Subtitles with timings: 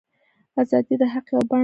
[0.61, 1.59] ازادي د حق یوه بڼه ده.